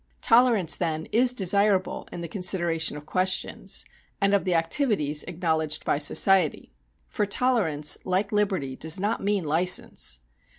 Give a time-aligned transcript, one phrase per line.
[0.23, 3.85] Tolerance, then, is desirable in the consideration of questions,
[4.19, 6.73] and of the activities acknowledged by society;
[7.07, 10.21] for tolerance, like liberty, does not mean license.